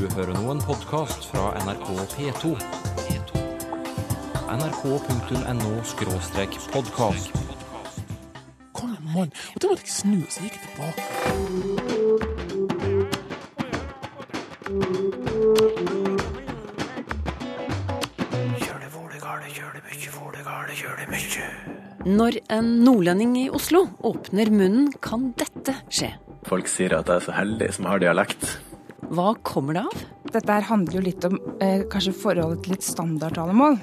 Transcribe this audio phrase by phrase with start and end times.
[0.00, 2.54] Du hører nå en podkast fra NRK P2.
[4.48, 5.72] nrk.no
[6.72, 7.28] podkast.
[8.72, 9.28] Kom igjen, mann.
[9.28, 11.04] Og da måtte jeg snu, så jeg gikk jeg tilbake.
[22.08, 26.16] Når en nordlending i Oslo åpner munnen, kan dette skje.
[26.48, 28.69] Folk sier at jeg er så heldig som har dialekt.
[29.10, 30.02] Hva kommer det av?
[30.30, 33.80] Dette her handler jo litt om eh, kanskje forholdet til et standardtalemål.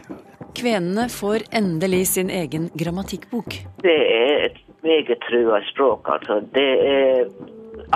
[0.56, 3.58] Kvenene får endelig sin egen grammatikkbok.
[3.84, 6.40] Det er et meget trua språk, altså.
[6.56, 7.28] Det er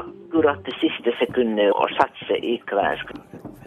[0.01, 3.15] akkurat det siste sekundet å satse i kvensk.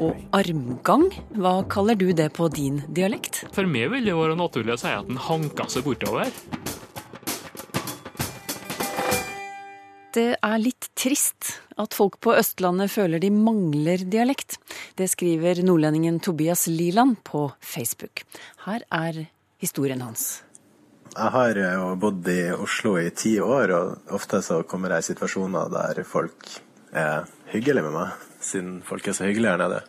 [0.05, 1.07] Og armgang,
[1.39, 3.47] hva kaller du det på din dialekt?
[3.57, 6.29] For meg vil det være naturlig å si at den hanker seg bortover.
[10.15, 14.61] Det er litt trist at folk på Østlandet føler de mangler dialekt.
[14.95, 18.23] Det skriver nordlendingen Tobias Liland på Facebook.
[18.63, 19.25] Her er
[19.59, 20.45] historien hans.
[21.15, 25.09] Jeg har jo bodd i Oslo i ti år, og ofte så kommer jeg i
[25.11, 26.49] situasjoner der folk
[26.95, 29.83] er hyggelige med meg, siden folk er så hyggelige her nede.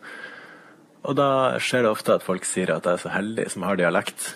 [1.06, 1.30] Og da
[1.62, 4.32] skjer det ofte at folk sier at jeg er så heldig som har dialekt.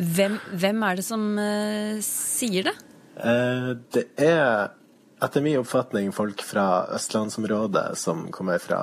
[0.00, 2.76] Hvem, hvem er det som uh, sier det?
[3.20, 4.79] Eh, det er
[5.20, 8.82] etter min oppfatning folk fra østlandsområdet som kommer fra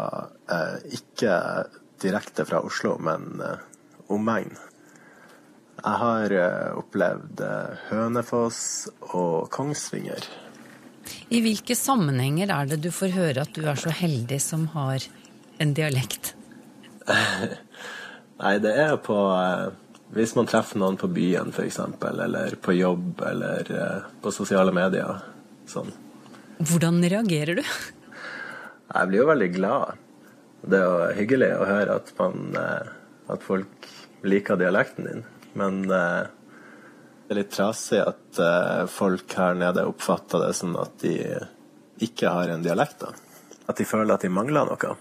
[0.51, 1.37] eh, ikke
[2.01, 3.63] direkte fra Oslo, men eh,
[4.13, 4.53] omegn.
[5.77, 8.61] Jeg har eh, opplevd eh, Hønefoss
[9.13, 10.29] og Kongsvinger.
[11.29, 15.03] I hvilke sammenhenger er det du får høre at du er så heldig som har
[15.61, 16.33] en dialekt?
[18.41, 19.69] Nei, det er på eh,
[20.13, 25.23] Hvis man treffer noen på byen, f.eks., eller på jobb, eller eh, på sosiale medier.
[25.67, 25.91] Sånn.
[26.57, 27.63] Hvordan reagerer du?
[28.87, 29.99] Jeg blir jo veldig glad.
[30.67, 32.87] Det er jo hyggelig å høre at, man, eh,
[33.33, 33.89] at folk
[34.25, 35.21] liker dialekten din.
[35.59, 36.23] Men eh,
[37.27, 41.13] det er litt trasig at eh, folk her nede oppfatter det som at de
[42.07, 43.05] ikke har en dialekt.
[43.05, 43.13] da.
[43.67, 44.97] At de føler at de mangler noe.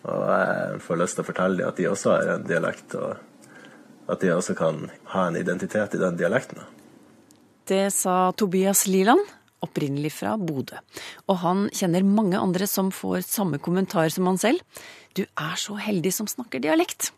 [0.00, 4.10] Og jeg får lyst til å fortelle dem at de også har en dialekt, og
[4.10, 6.62] at de også kan ha en identitet i den dialekten.
[7.68, 9.20] Det sa Tobias Liland,
[9.64, 10.78] opprinnelig fra Bodø.
[11.28, 14.64] Og han kjenner mange andre som får samme kommentar som han selv.
[15.18, 17.12] Du er så heldig som snakker dialekt.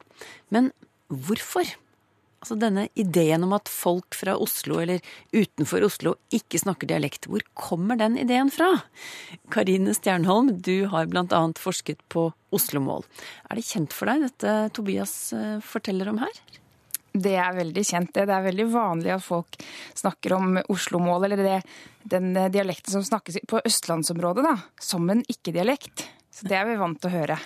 [0.54, 0.70] Men
[1.08, 1.68] hvorfor?
[2.42, 4.98] Altså denne ideen om at folk fra Oslo eller
[5.30, 8.72] utenfor Oslo ikke snakker dialekt, hvor kommer den ideen fra?
[9.54, 13.06] Karine Stjernholm, du har annet forsket på Oslo-mål.
[13.46, 16.42] Er det kjent for deg, dette Tobias eh, forteller om her?
[17.12, 18.12] Det er veldig kjent.
[18.14, 19.58] Det Det er veldig vanlig at folk
[19.94, 21.62] snakker om Oslo-mål, eller det,
[22.08, 26.06] den dialekten som snakkes på østlandsområdet, da, som en ikke-dialekt.
[26.32, 27.38] Så det er vi vant til å høre.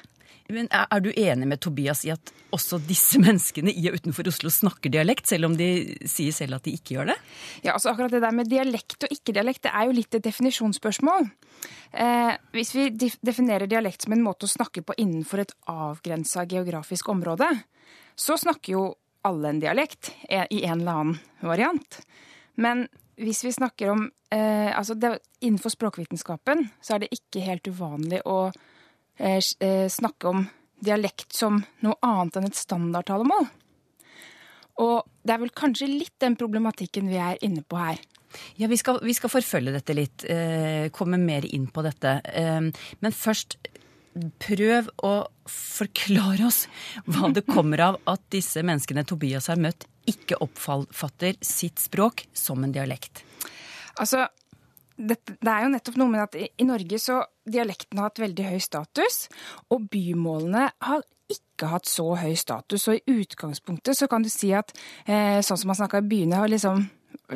[0.53, 4.29] Men er, er du enig med Tobias i at også disse menneskene i og utenfor
[4.31, 5.71] Oslo snakker dialekt, selv om de
[6.09, 7.17] sier selv at de ikke gjør det?
[7.67, 11.27] Ja, altså akkurat det der med dialekt og ikke-dialekt, det er jo litt et definisjonsspørsmål.
[11.97, 17.11] Eh, hvis vi definerer dialekt som en måte å snakke på innenfor et avgrensa geografisk
[17.11, 17.51] område,
[18.17, 18.87] så snakker jo
[19.27, 22.01] alle en dialekt eh, i en eller annen variant.
[22.55, 22.87] Men
[23.21, 28.23] hvis vi snakker om eh, altså det, Innenfor språkvitenskapen så er det ikke helt uvanlig
[28.25, 28.49] å
[29.21, 29.41] eh,
[29.93, 30.47] snakke om
[30.81, 33.49] dialekt som noe annet enn et standardtalemål.
[34.85, 38.01] Og det er vel kanskje litt den problematikken vi er inne på her.
[38.61, 42.21] Ja, vi skal, vi skal forfølge dette litt, eh, komme mer inn på dette.
[42.25, 42.61] Eh,
[43.01, 43.57] men først,
[44.43, 45.13] prøv å
[45.51, 46.65] forklare oss
[47.07, 52.63] hva det kommer av at disse menneskene Tobias har møtt, ikke oppfatter sitt språk som
[52.65, 53.25] en dialekt.
[54.01, 54.27] Altså,
[54.97, 58.23] det, det, er jo nettopp noe med at i, i Norge så dialekten har hatt
[58.23, 59.27] veldig høy status,
[59.73, 62.87] og bymålene har ikke hatt så høy status.
[62.91, 64.73] Og i utgangspunktet så kan du si at
[65.05, 66.87] eh, sånn som man snakka i byene, har liksom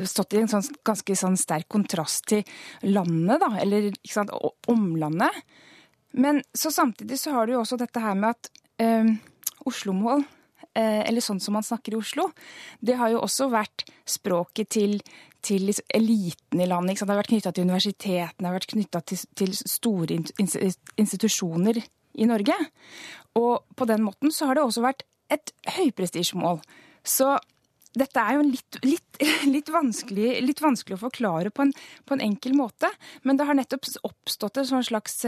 [0.06, 2.44] stått i en sånn, ganske sånn sterk kontrast til
[2.86, 4.32] landet, da, eller sant,
[4.70, 5.42] omlandet.
[6.12, 8.50] Men så samtidig så har du jo også dette her med at
[8.82, 9.10] eh,
[9.68, 10.24] Oslo-mål,
[10.74, 12.30] eh, eller sånn som man snakker i Oslo,
[12.80, 14.98] det har jo også vært språket til,
[15.44, 16.98] til liksom eliten i landet.
[16.98, 20.18] Det har vært knytta til universitetene, det har vært knytta til, til, store
[20.98, 21.80] institusjoner
[22.18, 22.58] i Norge.
[23.38, 26.58] Og på den måten så har det også vært et høyprestisjemål.
[27.06, 27.36] Så
[27.96, 29.20] dette er jo litt, litt,
[29.54, 31.72] litt, vanskelig, litt vanskelig, å forklare på en,
[32.06, 32.90] på en, enkel måte.
[33.26, 35.24] Men det har nettopp oppstått en sånn slags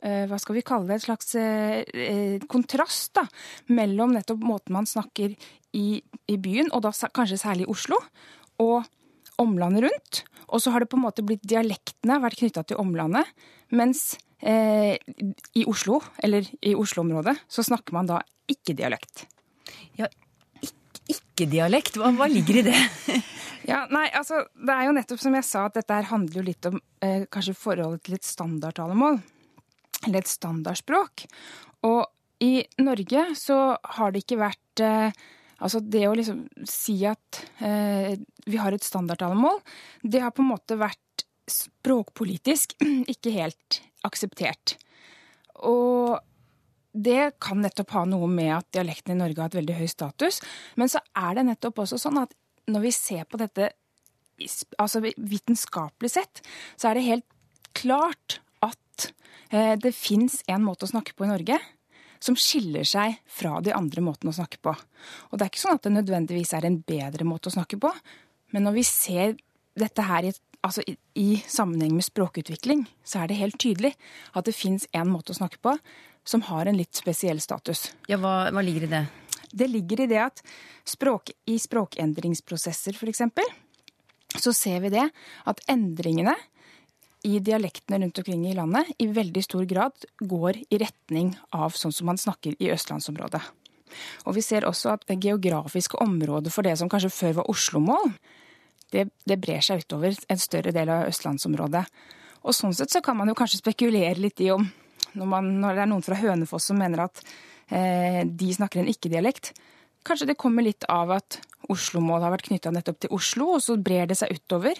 [0.00, 3.26] hva skal vi kalle det, et slags eh, kontrast da,
[3.76, 5.34] mellom nettopp måten man snakker
[5.76, 8.00] i, i, byen, og da kanskje særlig i Oslo,
[8.60, 8.88] og
[9.40, 10.22] omlandet rundt.
[10.50, 13.28] Og så har det på en måte blitt dialektene vært knytta til omlandet,
[13.76, 14.96] mens eh,
[15.56, 18.20] i Oslo, eller i Oslo-området, så snakker man da
[18.50, 19.26] ikke dialekt.
[19.98, 20.08] Ja,
[21.10, 22.80] ikke-dialekt, hva, hva ligger i det?
[23.68, 26.66] Ja, nei, altså, Det er jo nettopp som jeg sa, at dette handler jo litt
[26.66, 29.20] om eh, kanskje forholdet til et standardtalemål.
[30.06, 31.26] Eller et standardspråk.
[31.88, 32.06] Og
[32.40, 33.58] i Norge så
[33.96, 35.20] har det ikke vært eh,
[35.60, 38.14] Altså det å liksom si at eh,
[38.48, 39.58] vi har et standardtalemål,
[40.00, 42.72] det har på en måte vært språkpolitisk
[43.12, 44.78] ikke helt akseptert.
[45.68, 46.16] Og
[46.96, 50.40] det kan nettopp ha noe med at dialekten i Norge har hatt veldig høy status.
[50.80, 52.32] Men så er det nettopp også sånn at
[52.70, 53.72] når vi ser på dette
[54.80, 56.40] altså vitenskapelig sett,
[56.80, 57.26] så er det helt
[57.76, 58.40] klart
[59.00, 59.10] at
[59.50, 61.58] eh, det fins en måte å snakke på i Norge
[62.20, 64.74] som skiller seg fra de andre måtene å snakke på.
[65.30, 67.92] Og det er ikke sånn at det nødvendigvis er en bedre måte å snakke på,
[68.52, 69.38] men når vi ser
[69.78, 70.34] dette her i,
[70.66, 73.94] altså i, i sammenheng med språkutvikling, så er det helt tydelig
[74.36, 75.76] at det fins en måte å snakke på
[76.28, 77.88] som har en litt spesiell status.
[78.10, 79.04] Ja, hva, hva ligger i det?
[79.50, 80.44] Det ligger i det at
[80.86, 83.24] språk, i språkendringsprosesser, f.eks.,
[84.38, 85.08] så ser vi det
[85.50, 86.36] at endringene
[87.26, 91.92] i dialektene rundt omkring i landet i veldig stor grad går i retning av sånn
[91.92, 93.42] som man snakker i østlandsområdet.
[94.28, 98.12] Og vi ser også at det geografiske området for det som kanskje før var Oslo-mål,
[98.90, 101.84] det, det, brer seg utover en større del av østlandsområdet.
[102.46, 104.64] Og sånn sett så kan man jo kanskje spekulere litt i om
[105.14, 107.22] når, man, når det er noen fra Hønefoss som mener at
[107.74, 109.52] eh, de snakker en ikke-dialekt,
[110.06, 111.40] kanskje det kommer litt av at
[111.70, 114.78] Oslo-mål har vært knytta nettopp til Oslo, og så brer det seg utover.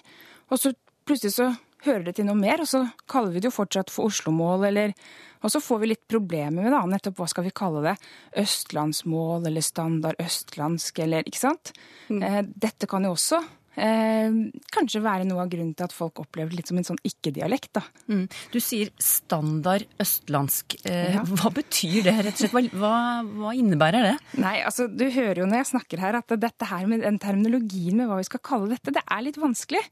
[0.51, 0.73] Og så
[1.07, 1.51] plutselig så
[1.87, 4.94] hører det til noe mer, og så kaller vi det jo fortsatt for Oslo-mål, eller
[5.41, 7.94] Og så får vi litt problemer med det, nettopp hva skal vi kalle det?
[8.37, 11.73] Østlandsmål eller standard østlandsk, eller ikke sant?
[12.11, 12.23] Mm.
[12.23, 13.41] Eh, dette kan jo også
[13.77, 14.39] eh,
[14.75, 17.73] kanskje være noe av grunnen til at folk opplever det litt som en sånn ikke-dialekt.
[17.79, 17.83] da.
[18.11, 18.27] Mm.
[18.53, 20.79] Du sier standard østlandsk.
[20.85, 21.25] Eh, ja.
[21.25, 22.75] Hva betyr det, rett og slett?
[22.75, 22.95] Hva,
[23.27, 24.15] hva, innebærer det?
[24.41, 27.97] Nei, altså, Du hører jo når jeg snakker her at dette her med den terminologien
[28.01, 29.83] med hva vi skal kalle dette, det er litt vanskelig.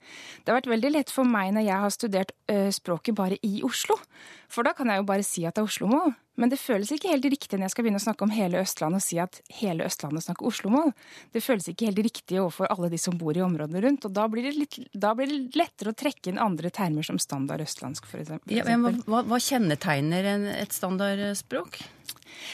[0.43, 3.63] Det har vært veldig lett for meg når jeg har studert ø, språket bare i
[3.67, 3.99] Oslo.
[4.53, 6.15] For da kan jeg jo bare si at det er Oslo-mål.
[6.39, 9.03] Men det føles ikke helt riktig når jeg skal begynne å snakke om hele Østlandet
[9.03, 10.93] og si at hele Østlandet snakker Oslo-mål.
[11.35, 14.07] Det føles ikke helt riktig overfor alle de som bor i områdene rundt.
[14.07, 17.19] Og da blir det, litt, da blir det lettere å trekke inn andre termer som
[17.23, 18.37] standard østlandsk, f.eks.
[18.55, 21.81] Ja, hva, hva, kjennetegner en, et standardspråk?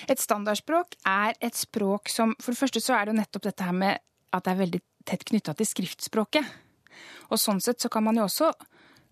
[0.08, 3.66] Et standardspråk er et språk som For det første så er det jo nettopp dette
[3.69, 4.00] her med
[4.34, 6.54] at det er veldig tett knytta til skriftspråket.
[7.28, 8.48] Og sånn sett så kan man jo også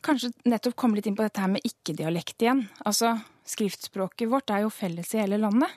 [0.03, 2.65] kanskje nettopp komme litt inn på dette her med ikke-dialekt igjen.
[2.89, 3.15] Altså,
[3.49, 5.71] skriftspråket vårt er jo felles i hele landet.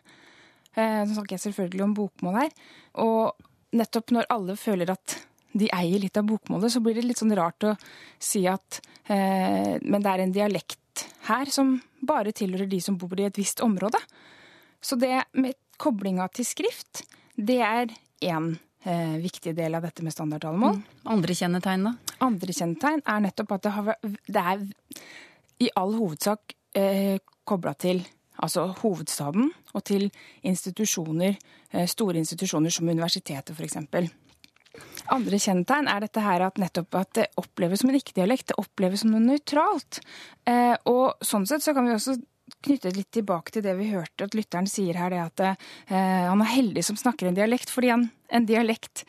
[0.76, 2.56] Eh, nå snakker jeg selvfølgelig om bokmål her.
[3.04, 5.18] Og nettopp når alle føler at
[5.56, 7.76] de eier litt av bokmålet, så blir det litt sånn rart å
[8.20, 13.16] si at eh, Men det er en dialekt her som bare tilhører de som bor
[13.20, 14.00] i et visst område.
[14.84, 17.04] Så det med koblinga til skrift,
[17.36, 17.92] det er
[18.24, 18.52] én
[18.86, 20.78] eh, viktig del av dette med standardtalemål.
[20.78, 21.00] Mm.
[21.16, 22.16] Andre kjennetegn, da?
[22.26, 24.68] Andre kjennetegn er nettopp at det, har, det er
[25.66, 27.18] i all hovedsak eh,
[27.48, 28.04] kobla til
[28.44, 30.10] altså hovedstaden og til
[30.44, 31.38] institusjoner,
[31.72, 33.80] eh, store institusjoner som universitetet f.eks.
[35.14, 38.50] Andre kjennetegn er dette her at nettopp at det oppleves som en ikke-dialekt.
[38.52, 40.02] Det oppleves som noe nøytralt.
[40.50, 42.18] Eh, og sånn sett så kan vi også
[42.66, 46.42] knytte litt tilbake til det vi hørte at lytteren sier her, det at eh, han
[46.42, 49.06] er heldig som snakker en dialekt, fordi en, en dialekt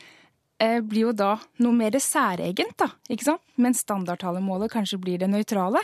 [0.61, 3.43] eh, blir jo da noe mer særegent, da, ikke sant?
[3.61, 5.81] Mens standardtalemålet kanskje blir det nøytrale.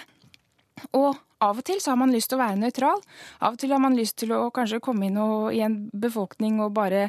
[0.98, 1.14] Og
[1.44, 3.02] av og til så har man lyst til å være nøytral.
[3.44, 6.62] Av og til har man lyst til å kanskje komme inn og, i en befolkning
[6.64, 7.08] og bare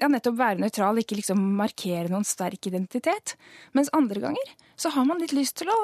[0.00, 3.36] ja, nettopp være nøytral, ikke liksom markere noen sterk identitet.
[3.76, 5.78] Mens andre ganger så har man litt lyst til å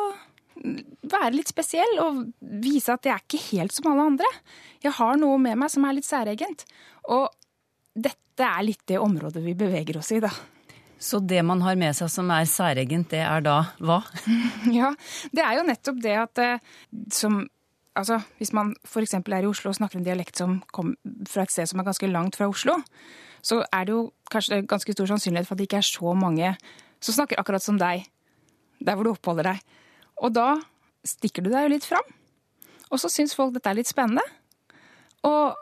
[0.61, 2.25] være litt spesiell og
[2.63, 4.31] vise at jeg er ikke helt som alle andre.
[4.85, 6.67] Jeg har noe med meg som er litt særegent.
[7.09, 7.31] Og
[7.95, 10.33] dette er litt det området vi beveger oss i, da.
[11.01, 14.03] Så det man har med seg som er særegent, det er da hva?
[14.79, 14.93] Ja,
[15.33, 16.69] det er jo nettopp det at eh,
[17.13, 17.47] som
[17.99, 19.17] Altså, hvis man f.eks.
[19.19, 20.95] er i Oslo og snakker en dialekt som kommer
[21.29, 22.77] fra et sted som er ganske langt fra Oslo,
[23.43, 26.53] så er det jo kanskje ganske stor sannsynlighet for at det ikke er så mange
[27.03, 28.07] som snakker akkurat som deg,
[28.79, 29.75] der hvor du oppholder deg.
[30.23, 30.55] Og da
[31.05, 32.15] stikker du deg jo litt fram.
[32.95, 34.25] Og så syns folk dette er litt spennende.
[35.27, 35.59] Og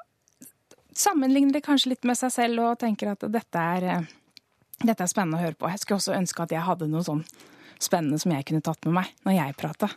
[0.99, 4.09] sammenligner det kanskje litt med seg selv og tenker at dette er eh,
[4.85, 5.71] dette er spennende å høre på.
[5.73, 7.25] Jeg skulle også ønske at jeg hadde noe sånn
[7.83, 9.91] spennende som jeg kunne tatt med meg når jeg prata.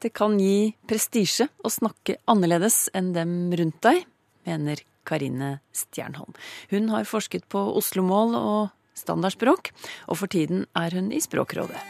[0.00, 4.04] Det kan gi prestisje å snakke annerledes enn dem rundt deg,
[4.48, 6.32] mener Karine Stjernholm.
[6.72, 8.62] Hun har forsket på Oslo-mål og
[8.96, 9.72] standardspråk,
[10.08, 11.80] og for tiden er hun i Språkrådet.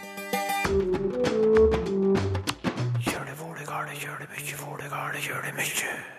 [3.06, 6.18] Kjør det våle gale, kjør det mykje våle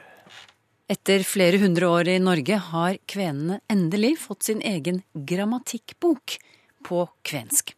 [0.91, 6.33] Etter flere hundre år i Norge har kvenene endelig fått sin egen grammatikkbok
[6.83, 7.71] på kvensk.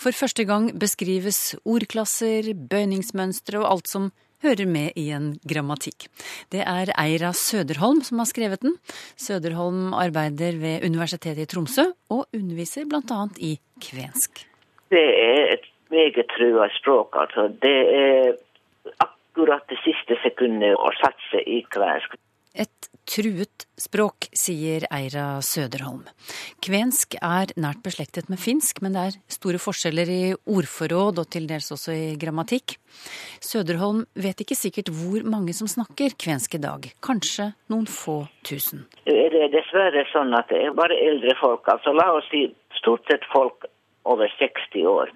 [0.00, 4.08] For første gang beskrives ordklasser, bøyningsmønstre og alt som
[4.46, 6.08] hører med i en grammatikk.
[6.48, 8.78] Det er Eira Søderholm som har skrevet den.
[9.20, 13.22] Søderholm arbeider ved Universitetet i Tromsø og underviser bl.a.
[13.44, 13.58] i
[13.90, 14.46] kvensk.
[14.94, 17.50] Det er et meget trua språk, altså.
[17.60, 18.36] Det er
[19.04, 22.16] akkurat det siste sekundet å satse i kvensk.
[22.54, 26.04] Et truet språk, sier Eira Søderholm.
[26.62, 31.48] Kvensk er nært beslektet med finsk, men det er store forskjeller i ordforråd og til
[31.50, 32.76] dels også i grammatikk.
[33.42, 36.86] Søderholm vet ikke sikkert hvor mange som snakker kvensk i dag.
[37.04, 38.86] Kanskje noen få tusen.
[39.04, 42.46] Det er dessverre sånn at det er bare eldre folk, altså la oss si
[42.78, 43.66] stort sett folk
[44.06, 45.10] over 60 år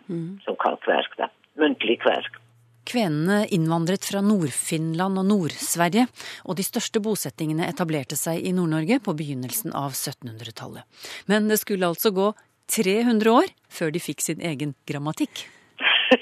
[0.45, 1.15] som kan kvensk.
[1.23, 1.31] da.
[1.61, 2.43] Muntlig kvensk.
[2.89, 6.07] Kvenene innvandret fra Nord-Finland og Nord-Sverige,
[6.49, 10.87] og de største bosettingene etablerte seg i Nord-Norge på begynnelsen av 1700-tallet.
[11.29, 12.31] Men det skulle altså gå
[12.73, 15.45] 300 år før de fikk sin egen grammatikk.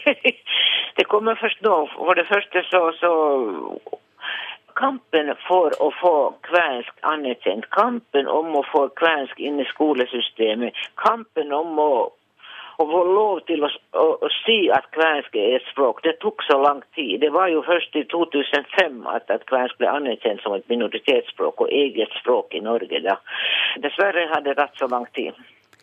[0.99, 1.77] det kommer først nå.
[1.95, 3.13] For det første så, så
[4.77, 11.55] Kampen for å få kvensk anerkjent, kampen om å få kvensk inn i skolesystemet, kampen
[11.57, 11.93] om å,
[12.77, 16.45] å få lov til å, å, å si at kvensk er et språk, det tok
[16.47, 17.19] så lang tid.
[17.25, 21.73] Det var jo først i 2005 at, at kvensk ble anerkjent som et minoritetsspråk og
[21.73, 23.03] eget språk i Norge.
[23.05, 23.19] da.
[23.85, 25.37] Dessverre har det tatt så lang tid.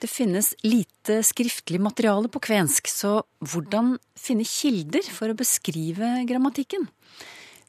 [0.03, 6.89] Det finnes lite skriftlig materiale på kvensk, så hvordan finne kilder for å beskrive grammatikken?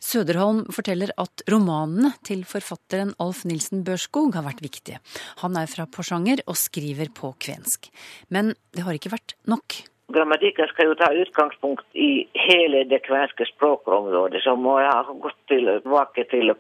[0.04, 5.00] Søderholm forteller at romanene til forfatteren Alf Nilsen Børskog har vært viktige.
[5.40, 7.88] Han er fra Porsanger og skriver på kvensk.
[8.28, 9.78] Men det har ikke vært nok.
[10.12, 16.26] Grammatikken skal jo ta utgangspunkt i hele det kvenske språkområdet, så må ha gått tilbake
[16.28, 16.52] til,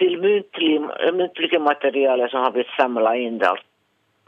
[0.00, 0.72] til muntlig,
[1.20, 3.36] muntlige materialer som har blitt samla inn.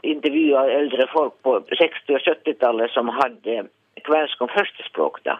[0.05, 3.65] Intervjua eldre folk på 60- og 70-tallet som hadde
[4.05, 5.23] kvensk som førstespråk.
[5.25, 5.39] da.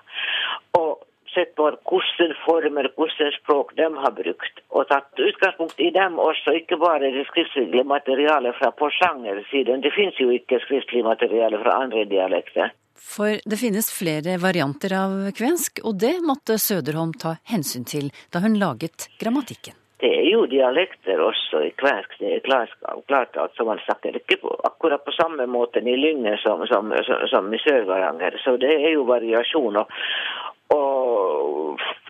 [0.79, 0.88] Og
[1.33, 6.55] sett på hvilke former, hvilke språk de har brukt, og tatt utgangspunkt i dem også,
[6.62, 9.81] ikke bare det skriftlige materialet fra Porsanger-siden.
[9.86, 12.74] Det finnes jo ikke skriftlig materiale fra andre dialekter.
[13.00, 18.43] For det finnes flere varianter av kvensk, og det måtte Søderholm ta hensyn til da
[18.43, 19.77] hun laget grammatikken.
[20.00, 22.13] Det er jo dialekter også i kvensk.
[22.19, 22.71] Det er klart,
[23.07, 27.25] klart altså Man snakker ikke på, akkurat på samme måte i Lyngen som, som, som,
[27.27, 29.83] som i Sør-Varanger, så det er jo variasjoner.
[29.83, 30.49] Og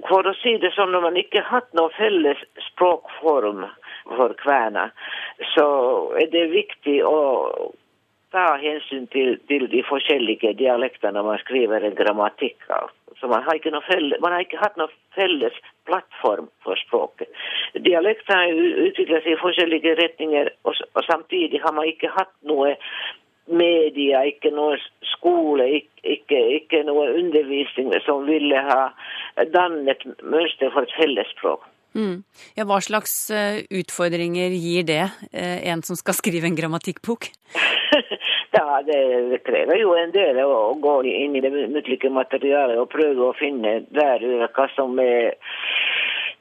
[0.10, 2.40] for å si det sånn, når man ikke har hatt noe felles
[2.72, 3.66] språkform
[4.16, 4.94] for kvener,
[5.54, 5.68] så
[6.20, 7.20] er det viktig å
[8.34, 12.62] ta hensyn til, til de forskjellige dialektene når man skriver en grammatikk.
[13.20, 15.56] Så man har, felles, man har ikke hatt noe felles
[15.90, 17.30] plattform for språket.
[17.74, 22.76] Dialekter har utviklet seg i forskjellige retninger, og, og samtidig har man ikke hatt noe
[23.52, 24.78] media, ikke noe
[25.16, 28.90] skole, ikke, ikke, ikke noe undervisning som ville ha
[29.54, 31.68] dannet mønster for et fellesspråk.
[31.98, 32.22] Mm.
[32.54, 37.32] Ja, hva slags uh, utfordringer gir det, uh, en som skal skrive en grammatikkbok?
[38.58, 39.00] ja, det,
[39.32, 43.38] det, krever jo en del å gå inn i det muntlige materialet og prøve å
[43.40, 45.34] finne der hva som er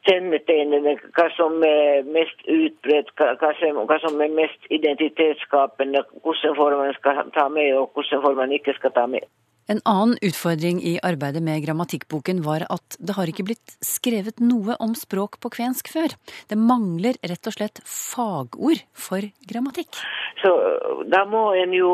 [0.07, 6.85] kjennetegnene, hva som er mest utbredt, hva, som, hva som er mest identitetsskapende, hvordan form
[6.85, 9.27] man skal ta med og hvordan form man ikke skal ta med.
[9.69, 14.79] En annen utfordring i arbeidet med grammatikkboken var at det har ikke blitt skrevet noe
[14.81, 16.15] om språk på kvensk før.
[16.49, 20.01] Det mangler rett og slett fagord for grammatikk.
[20.41, 20.55] Så
[21.13, 21.93] da må en jo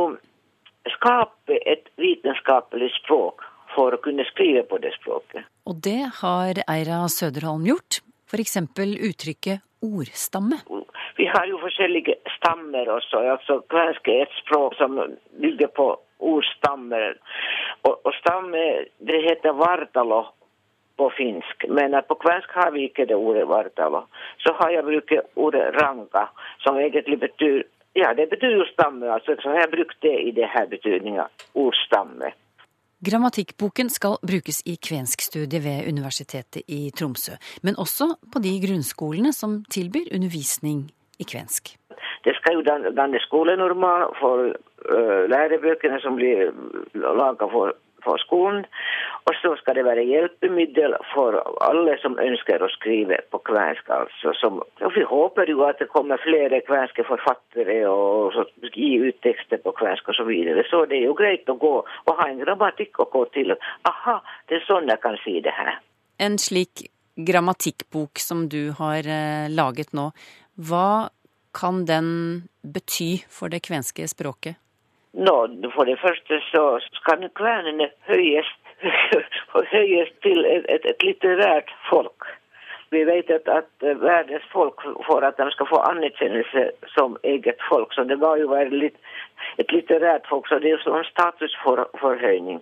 [1.01, 3.43] skape et vitenskapelig språk
[3.75, 5.47] for å kunne skrive på det språket.
[5.69, 8.01] Og det har Eira Søderholm gjort.
[8.31, 8.57] F.eks.
[9.11, 10.59] uttrykket ordstamme.
[11.17, 13.21] Vi har jo forskjellige stammer også.
[13.35, 14.97] altså Kvensk er et språk som
[15.41, 17.19] bygger på ordstammer.
[17.83, 18.65] Og, og stamme
[19.09, 20.25] det heter vartalo
[20.97, 24.05] på finsk, men på kvensk har vi ikke det ordet vartalo.
[24.43, 26.29] Så har jeg brukt ordet ranga,
[26.63, 27.65] som egentlig betyr
[27.95, 31.29] ja, det betyr jo stamme, altså, så har jeg brukt det i det her betydninga.
[31.55, 32.33] Ordstamme.
[33.05, 39.59] Grammatikkboken skal brukes i kvenskstudiet ved Universitetet i Tromsø, men også på de grunnskolene som
[39.77, 40.87] tilbyr undervisning
[41.21, 41.75] i kvensk.
[42.25, 42.63] Det skal jo
[43.01, 46.49] danne skolenormal for uh, lærebøkene som blir
[46.95, 48.65] laga for, for skolen.
[49.45, 51.37] Og så skal det være hjelpemiddel for
[51.67, 53.91] alle som ønsker å skrive på kvensk.
[53.93, 54.33] altså.
[54.41, 59.21] Som, og vi håper jo at det kommer flere kvenske forfattere og så, gi ut
[59.27, 60.23] tekster på kvensk osv.
[60.25, 60.65] Så, videre.
[60.71, 63.53] så det er jo greit å gå og ha en grammatikk å gå til.
[63.91, 64.17] Aha,
[64.49, 65.77] det er sånn jeg kan si det her.
[66.17, 66.87] En slik
[67.17, 70.09] grammatikkbok som du har eh, laget nå.
[70.57, 71.11] Hva
[71.53, 74.57] kan den bety for det kvenske språket?
[75.15, 75.35] Nå,
[75.77, 76.65] for det første så
[76.97, 77.93] skal kvenene
[79.13, 82.27] høyes, høyes til et, et, et litterært folk.
[82.95, 86.63] Vi vet at, at verdens folk, for at de skal få anerkjennelse
[86.95, 88.99] som eget folk, så det må jo være litt,
[89.59, 92.61] et litterært folk, så det er jo sånn statusforhøyning.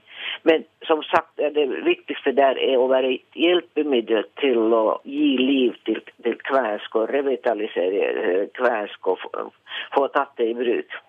[0.49, 6.01] Men som sagt, det viktigste der er å være hjelpemiddel til å gi liv til,
[6.25, 9.49] til kvensk og revitalisere eh, kvensk og få,
[9.97, 11.03] få tatt det i bruk.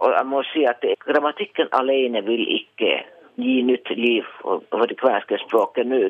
[0.00, 2.98] Og jeg må si at det, grammatikken alene vil ikke
[3.36, 6.02] gi nytt liv for det kvenske språket nå.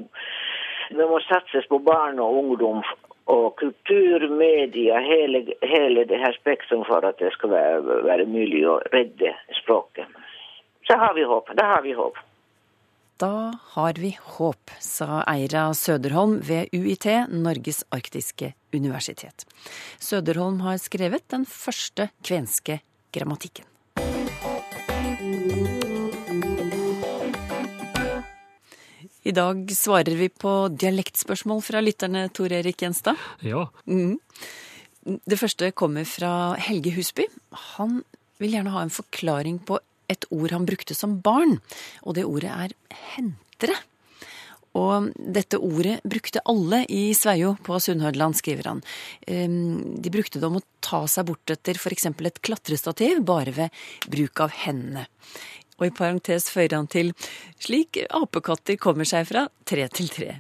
[0.90, 2.83] Det må satses på barn og ungdom
[3.26, 8.62] og kultur, media, hele, hele det her spektrum for at det skal være, være mulig
[8.71, 10.06] å redde språket.
[10.87, 11.50] Så har vi håp.
[11.59, 12.23] Da har vi håp.
[13.18, 19.47] Da har vi håp, sa Eira Søderholm ved UiT, Norges arktiske universitet.
[19.99, 22.83] Søderholm har skrevet den første kvenske
[23.16, 23.64] grammatikken.
[29.26, 33.18] I dag svarer vi på dialektspørsmål fra lytterne, Tor Erik Gjenstad.
[33.42, 33.64] Ja.
[33.90, 34.21] Mm.
[35.26, 37.26] Det første kommer fra Helge Husby.
[37.75, 38.04] Han
[38.38, 39.80] vil gjerne ha en forklaring på
[40.12, 41.56] et ord han brukte som barn,
[42.06, 42.76] og det ordet er
[43.16, 43.75] hentere.
[44.78, 48.85] Og dette ordet brukte alle i Sveio på Sunnhordland, skriver han.
[49.26, 52.12] De brukte det om å ta seg bort etter f.eks.
[52.12, 55.09] et klatrestativ, bare ved bruk av hendene.
[55.76, 57.12] Og i parentes føyer han til
[57.61, 60.30] slik apekatter kommer seg fra tre til tre.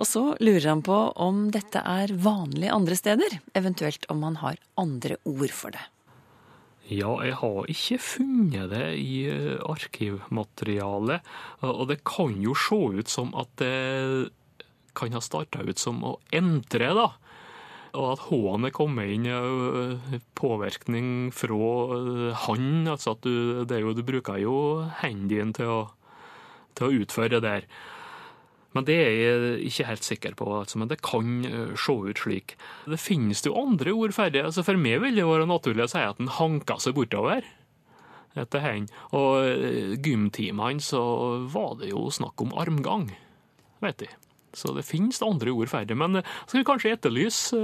[0.00, 4.60] Og så lurer han på om dette er vanlig andre steder, eventuelt om han har
[4.80, 5.84] andre ord for det.
[6.90, 11.28] Ja, jeg har ikke funnet det i eh, arkivmaterialet.
[11.68, 14.32] Og det kan jo se ut som at det
[14.96, 17.06] kan ha starta ut som å entre, da.
[17.92, 19.26] Og at H-en er kommet inn
[20.38, 21.56] påvirkning fra
[22.46, 22.68] han.
[22.88, 24.54] Altså at du, jo, du bruker jo
[25.02, 25.80] hendene til å,
[26.78, 27.66] til å utføre det der.
[28.72, 31.42] Men det er jeg ikke helt sikker på, altså, men det kan
[31.76, 32.54] se ut slik.
[32.88, 34.46] Det finnes jo andre ord for det.
[34.48, 37.44] Altså, for meg vil det være naturlig å si at han hanka seg bortover
[38.32, 38.88] etter hen.
[39.12, 41.02] Og gymtimene så
[41.52, 43.10] var det jo snakk om armgang,
[43.84, 44.08] vet de.
[44.52, 45.96] Så det finnes andre ord for det.
[45.98, 47.60] Men skal vi kanskje etterlyse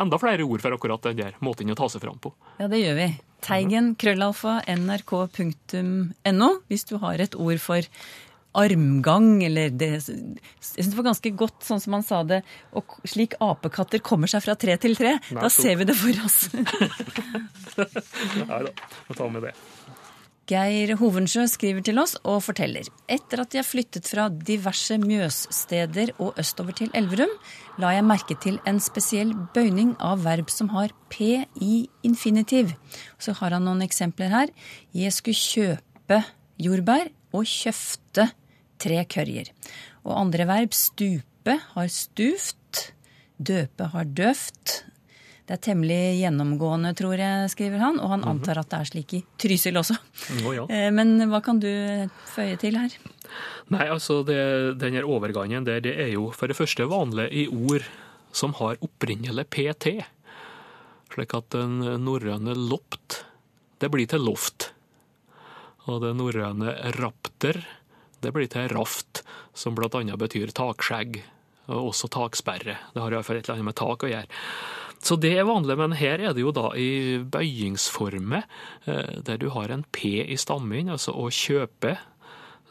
[0.00, 2.32] enda flere ord for akkurat den der måten å ta seg fram på.
[2.60, 3.10] Ja, det gjør vi.
[3.44, 7.82] Teigen krøllalfa nrk.no hvis du har et ord for
[8.50, 10.02] armgang, eller det Jeg
[10.58, 12.40] syns det var ganske godt sånn som han sa det.
[12.76, 15.12] Og slik apekatter kommer seg fra tre til tre.
[15.30, 16.38] Da ser vi det for oss.
[18.50, 18.72] Nei da,
[19.06, 19.54] vi tar med det.
[20.50, 22.88] Geir Hovensjø skriver til oss og forteller.
[23.06, 27.30] Etter at jeg flyttet fra diverse Mjøssteder og østover til Elverum,
[27.78, 32.74] la jeg merke til en spesiell bøyning av verb som har P i infinitiv.
[33.22, 34.50] Så har han noen eksempler her.
[34.90, 36.18] Jeg skulle kjøpe
[36.58, 38.26] jordbær og kjøfte
[38.82, 39.54] tre kørjer.
[40.02, 42.90] Og andre verb stupe har stuft,
[43.38, 44.80] døpe har døft,
[45.50, 47.96] det er temmelig gjennomgående, tror jeg, skriver han.
[47.98, 49.96] Og han antar at det er slik i Trysil også.
[50.44, 50.66] Oh, ja.
[50.94, 51.66] Men hva kan du
[52.30, 52.94] føye til her?
[53.74, 54.38] Nei, altså det,
[54.78, 57.82] denne overgangen der, det er jo for det første vanlig i ord
[58.30, 59.96] som har opprinnelig PT.
[61.10, 63.24] Slik at den norrøne lopt,
[63.82, 64.70] det blir til loft.
[65.90, 67.58] Og det norrøne rapter,
[68.22, 71.24] det blir til raft, som annet betyr takskjegg.
[71.74, 72.78] Og også taksperre.
[72.94, 74.38] Det har iallfall et eller annet med tak å gjøre.
[75.00, 78.44] Så det er vanlig, men her er det jo da i bøyingsformer,
[79.24, 81.94] der du har en P i stammen, altså å kjøpe.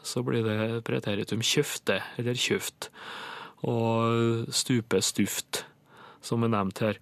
[0.06, 2.86] Så blir det preteritum kjøfte eller kjøft.
[3.66, 5.64] Og stupe stuft,
[6.24, 7.00] som er nevnt her.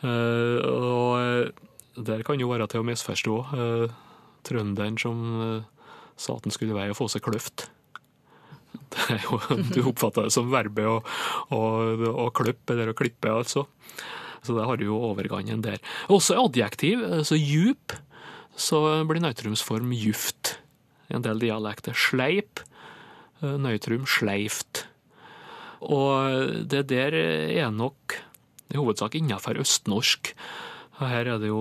[0.00, 3.36] Og der kan jo være til å misforstå
[4.48, 5.20] trønderen som
[6.20, 7.68] sa at han skulle være å få seg kløft.
[8.90, 9.38] Det er jo,
[9.70, 10.96] du oppfatter det som verbet å,
[11.54, 11.60] å,
[12.24, 13.64] å kløppe eller å klippe, altså.
[14.46, 15.80] Så det har du jo overgangen der.
[16.08, 17.94] Også adjektiv, så djup,
[18.56, 20.56] så blir nøytrumsform juft
[21.10, 21.96] i en del dialekter.
[21.96, 22.62] Sleip,
[23.40, 24.86] nøytrum sleift.
[25.80, 28.18] Og det der er nok
[28.70, 30.34] i hovedsak innenfor østnorsk.
[31.00, 31.60] Her er det jo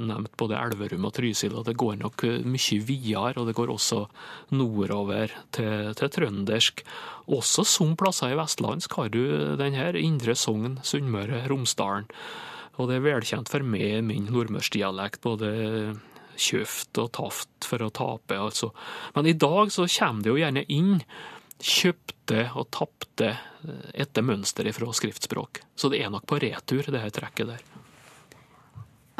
[0.00, 3.34] nevnt både Elverum og Trysil, og det går nok mye videre.
[3.36, 4.06] Og det går også
[4.56, 6.84] nordover til, til trøndersk.
[7.32, 9.22] Også som plasser i vestlandsk har du
[9.60, 9.98] den her.
[10.00, 12.08] Indre Sogn, Sunnmøre, Romsdalen.
[12.80, 15.52] Og det er velkjent for meg, min nordmørsdialekt, både
[16.40, 18.70] kjøft og taft for å tape, altså.
[19.16, 20.94] Men i dag så kommer det jo gjerne inn
[21.62, 23.34] kjøpte og tapte
[23.94, 25.62] etter mønster fra skriftspråk.
[25.76, 27.71] Så det er nok på retur, det her trekket der.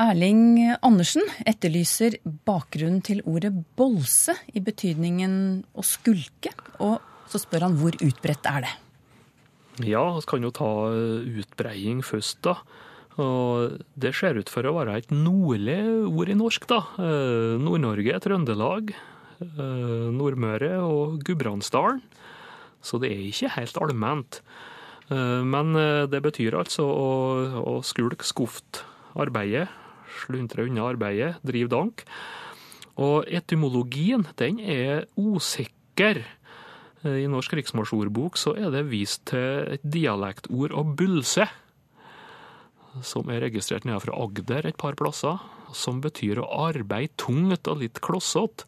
[0.01, 2.17] Erling Andersen etterlyser
[2.49, 5.35] bakgrunnen til ordet bolse i betydningen
[5.77, 8.73] å skulke, og så spør han hvor utbredt er det?
[9.89, 12.57] Ja, vi kan jo ta utbreiing først, da.
[13.21, 16.81] Og det ser ut for å være et nordlig ord i norsk, da.
[16.97, 18.95] Eh, Nord-Norge, Trøndelag,
[19.45, 22.01] eh, Nordmøre og Gudbrandsdalen.
[22.83, 24.41] Så det er ikke helt allment.
[25.11, 25.77] Eh, men
[26.09, 27.13] det betyr altså å,
[27.61, 29.69] å skulke skuft arbeidet,
[30.25, 32.05] sluntre unna arbeidet, drive dank.
[33.01, 36.23] Og etymologien, den er usikker.
[37.03, 41.49] I Norsk riksmålsordbok så er det vist til et dialektord av bulse
[43.01, 45.41] som er registrert nede fra Agder et par plasser,
[45.73, 48.67] som betyr å arbeide tungt og litt klossete.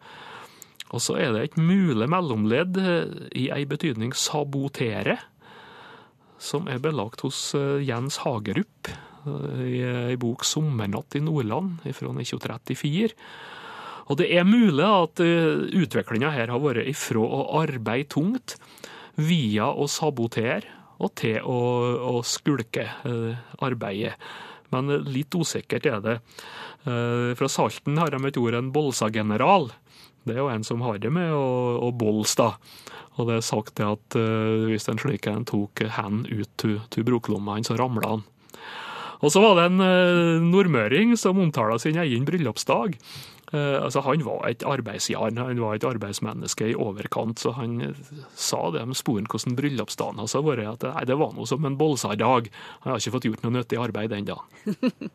[0.95, 5.19] Og så er det et mulig mellomledd eh, i ei betydning sabotere,
[6.39, 8.93] som er belagt hos eh, Jens Hagerup
[9.25, 13.15] i ei bok 'Sommernatt i Nordland' fra 1934.
[14.13, 18.59] Og det er mulig at utviklinga her har vært ifra å arbeide tungt
[19.17, 20.69] via å sabotere
[21.03, 21.61] og til å,
[22.15, 24.15] å skulke eh, arbeidet.
[24.75, 26.19] Men litt usikkert er det.
[26.87, 29.71] Eh, fra Salten har de et ord, en bolsageneral.
[30.25, 32.93] Det er jo en som har det med å, bolse, da.
[33.15, 34.17] Og det er sagt at
[34.67, 38.25] hvis en slik en tok hendene ut til broklomma, så ramla han.
[39.23, 42.99] Og så var det en uh, nordmøring som omtala sin egen bryllupsdag.
[43.55, 48.13] Eh, altså, han var et arbeidsjarn, han var et arbeidsmenneske i overkant, så han eh,
[48.35, 51.67] sa det med sporen hvordan bryllupsdagen hans har vært, at nei, det var noe som
[51.67, 52.49] en bolsardag.
[52.83, 54.47] Han har ikke fått gjort noe nyttig arbeid den dagen.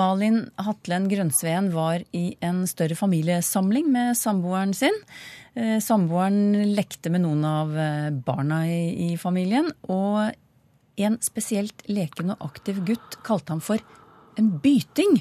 [0.00, 4.96] Malin Hatlen Grønsveen var i en større familiesamling med samboeren sin.
[5.58, 7.76] Eh, samboeren lekte med noen av
[8.24, 10.32] barna i, i familien, og
[10.96, 13.82] en spesielt leken og aktiv gutt kalte ham for
[14.38, 15.20] en byting.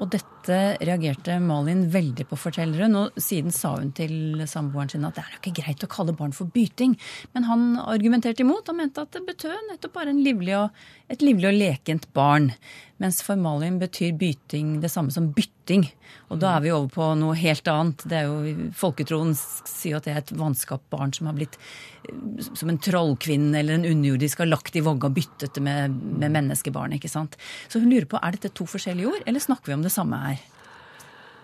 [0.00, 2.98] Og dette reagerte Malin veldig på, forteller hun.
[3.02, 6.34] Og siden sa hun til samboeren sin at det er ikke greit å kalle barn
[6.36, 6.96] for byting.
[7.36, 11.50] Men han argumenterte imot og mente at det betød nettopp bare livlig og, et livlig
[11.50, 12.52] og lekent barn.
[13.00, 15.86] Mens formalium betyr byting det samme som bytting.
[16.28, 18.04] Og da er vi over på noe helt annet.
[18.04, 22.44] Det er jo, Folketroen sier at det er et vanskapt barn som har blitt eh,
[22.44, 26.36] som en trollkvinne eller en underjordisk har lagt i vogga og byttet det med, med
[26.36, 26.98] menneskebarn.
[26.98, 27.40] ikke sant?
[27.72, 30.20] Så hun lurer på, er dette to forskjellige ord, eller snakker vi om det samme
[30.26, 30.44] her?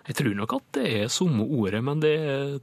[0.06, 2.14] Jeg tror nok at det er samme ordet, men det,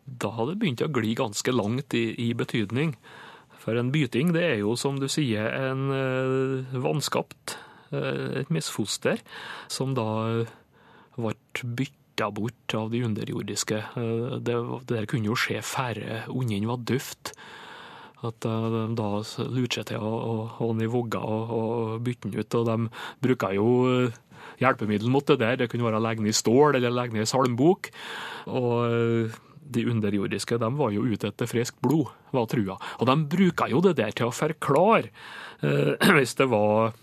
[0.05, 2.93] da har det begynt å gli ganske langt i, i, betydning.
[3.57, 9.21] For en byting, det er jo som du sier en ø, vanskapt Eh, et misfoster,
[9.71, 10.07] som da
[11.17, 13.83] ble bytta bort av de underjordiske.
[13.97, 14.57] Eh, det,
[14.89, 17.35] det kunne jo skje færre ungen var døft.
[18.23, 19.07] At de da
[19.51, 22.59] lurte seg til å den i vogga og, og bytte den ut.
[22.59, 22.77] Og de
[23.25, 24.19] bruker jo eh,
[24.63, 25.57] hjelpemiddel mot det der.
[25.59, 27.91] Det kunne være å legge ned stål eller legge ned salmbok.
[28.47, 29.33] Og
[29.73, 32.77] de underjordiske de var jo ute etter friskt blod, var trua.
[32.99, 35.11] Og de bruka jo det der til å forklare,
[35.63, 36.93] eh, hvis det var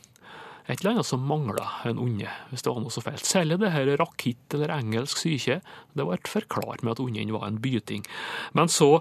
[0.70, 3.26] et eller annet som mangla en unge, hvis det var noe så feilt.
[3.26, 5.58] Særlig det her rakitt eller engelsk syke.
[5.98, 8.06] Det ble forklart med at ungen var en byting.
[8.54, 9.00] Men så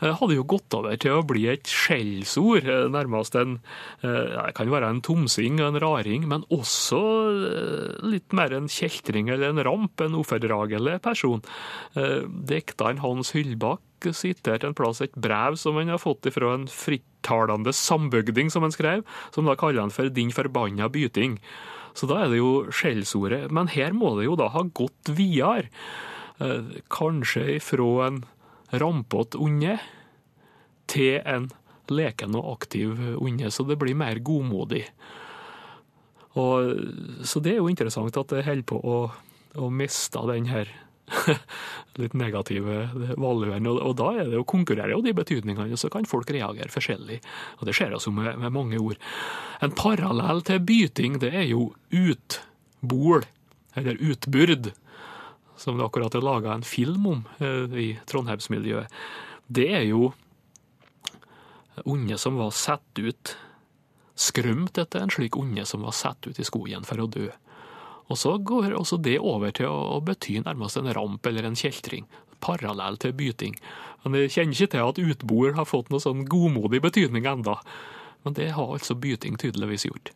[0.00, 3.58] hadde jo gått over til å bli et skjellsord, eh, nærmest en
[4.02, 7.00] eh, Det kan være en tomsing en raring, men også
[8.02, 11.42] litt mer en kjeltring eller en ramp, en ufordragelig person.
[11.94, 17.74] Dikteren Hans Hyllbakk siterte en plass et brev som han har fått fra en frittalende
[17.76, 21.38] sambygding, som han skrev, som da kaller han for 'din forbanna byting'.
[21.94, 23.50] Så da er det jo skjellsordet.
[23.50, 25.68] Men her må det jo da ha gått videre.
[26.40, 28.22] Eh, kanskje ifra en
[28.72, 29.78] rampete unge
[30.90, 31.48] til en
[31.90, 34.84] leken og aktiv unge, så det blir mer godmodig.
[36.38, 36.76] Og,
[37.26, 38.98] så det er jo interessant at det holder på å,
[39.58, 40.70] å miste den her
[42.00, 42.84] litt negative
[43.18, 43.66] valuen.
[43.66, 47.18] Og, og, da er det jo konkurrere jo de betydningene, så kan folk reagere forskjellig.
[47.58, 49.00] Og det skjer altså med, med mange ord.
[49.64, 53.26] En parallell til byting, det er jo utbol,
[53.78, 54.72] eller utbyrd,
[55.60, 58.88] som det akkurat er laga en film om eh, i Trondheimsmiljøet.
[59.50, 60.12] Det er jo
[61.84, 63.34] unge som var satt ut,
[64.20, 67.28] skrømt etter en slik unge som var satt ut i skogen for å dø.
[68.10, 72.08] Og så går også det over til å, bety nærmest en ramp eller en kjeltring,
[72.42, 73.58] parallell til byting.
[74.02, 77.60] Men Jeg kjenner ikke til at utboer har fått noe sånn godmodig betydning enda.
[78.24, 80.12] Men det har altså byting tydeligvis gjort.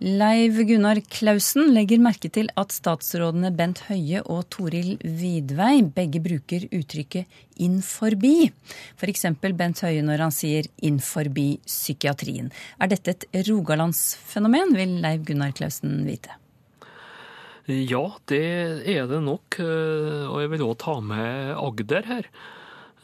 [0.00, 6.68] Leiv Gunnar Klausen legger merke til at statsrådene Bent Høie og Toril Vidvei begge bruker
[6.70, 7.26] uttrykket
[7.58, 8.52] 'inn forbi'.
[8.96, 9.24] F.eks.
[9.58, 12.52] Bent Høie når han sier 'inn forbi psykiatrien'.
[12.80, 16.30] Er dette et rogalandsfenomen, vil Leiv Gunnar Klausen vite.
[17.66, 19.58] Ja, det er det nok.
[19.60, 22.24] eh, Og jeg vil òg ta med Agder her.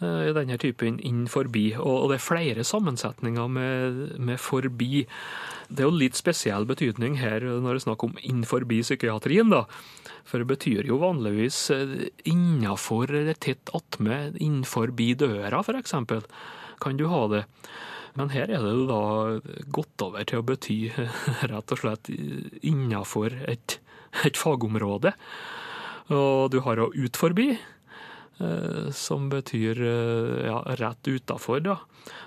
[0.01, 1.75] eh, I denne typen inn forbi.
[1.77, 5.07] Og det er flere sammensetninger med, med forbi.
[5.69, 9.53] Det er jo litt spesiell betydning her når det er snakk om inn forbi psykiatrien,
[9.53, 9.65] da.
[10.25, 11.59] For det betyr jo vanligvis
[12.29, 15.97] innafor eller tett attmed, inn forbi døra, f.eks.
[16.81, 17.45] Kan du ha det.
[18.15, 19.03] Men her er det da
[19.75, 20.79] gått over til å bety
[21.51, 22.11] rett og slett
[22.63, 23.79] innafor et,
[24.25, 25.15] et fagområde.
[26.15, 27.74] Og du har jo ut forbi, eh,
[28.95, 31.77] som betyr eh, ja, rett utafor, da.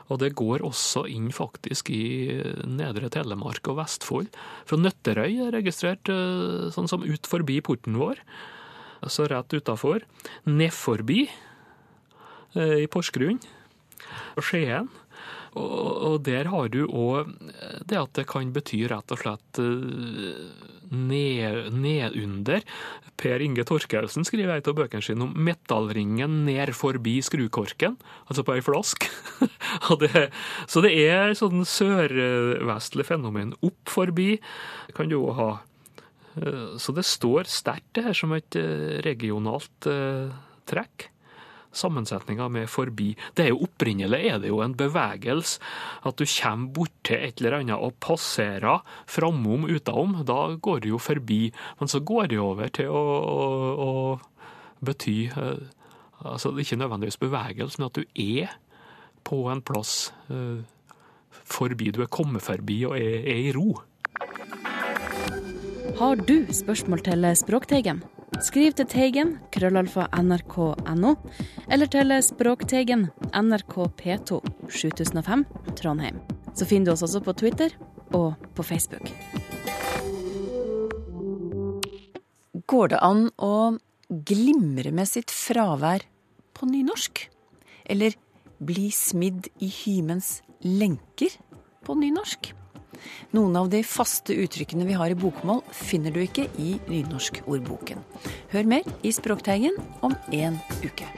[0.08, 4.30] Og det går også inn faktisk i Nedre Telemark og Vestfold.
[4.68, 8.22] Fra Nøtterøy er registrert eh, sånn som ut forbi porten vår.
[9.12, 10.06] Så rett utafor.
[10.48, 13.42] Ned forbi eh, i Porsgrunn.
[14.40, 14.90] Skien.
[15.56, 17.30] Og, der har du òg
[17.88, 20.42] det at det kan bety rett og slett eh,
[20.92, 22.66] ned, nedunder.
[23.18, 27.98] Per Inge Torkelsen skriver ei av bøkene sine om metallringen ned forbi skrukorken,
[28.30, 29.08] altså på ei flask.
[30.72, 33.56] Så det er sånn sørvestlig fenomen.
[33.66, 34.36] Opp forbi
[34.98, 35.52] kan du òg ha.
[36.42, 40.30] Eh, Så det står sterkt det her som et eh, regionalt eh,
[40.70, 41.10] trekk
[41.78, 43.12] sammensetninga med forbi.
[43.38, 45.60] Det er jo Opprinnelig er det jo en bevegelse.
[46.08, 50.24] At du kommer borti et eller annet og passerer framom utenom.
[50.26, 51.52] Da går det jo forbi.
[51.80, 53.48] Men så går det over til å, å,
[53.88, 53.92] å
[54.86, 55.68] bety eh,
[56.26, 58.58] altså Ikke nødvendigvis bevegelse, men at du er
[59.28, 60.64] på en plass eh,
[61.44, 61.92] forbi.
[61.92, 63.82] Du er kommet forbi og er, er i ro.
[65.98, 68.04] Har du spørsmål til Språkteigen?
[68.38, 71.14] Skriv til Teigen, krøllalfa nrk.no,
[71.74, 74.38] eller til Språkteigen, NRK P2,
[74.70, 75.46] 7005,
[75.80, 76.20] Trondheim.
[76.54, 77.74] Så finner du oss også på Twitter
[78.14, 79.10] og på Facebook.
[82.70, 83.56] Går det an å
[84.30, 86.06] glimre med sitt fravær
[86.54, 87.26] på nynorsk?
[87.90, 88.20] Eller
[88.62, 91.34] bli smidd i hymens lenker
[91.88, 92.54] på nynorsk?
[93.36, 98.04] Noen av de faste uttrykkene vi har i bokmål, finner du ikke i nynorskordboken.
[98.54, 101.10] Hør mer i Språkteigen om en uke.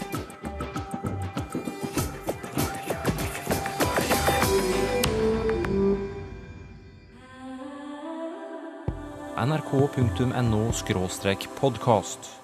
[9.40, 10.72] nrk.no
[11.60, 12.39] podkast.